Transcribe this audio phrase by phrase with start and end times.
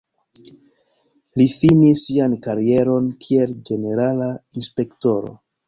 [1.41, 5.35] Li finis sian karieron kiel ĝenerala inspektoro.